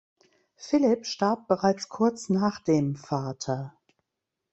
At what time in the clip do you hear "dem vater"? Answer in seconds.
2.59-3.75